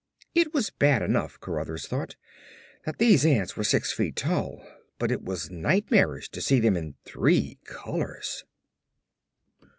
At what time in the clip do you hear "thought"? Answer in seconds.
1.85-2.15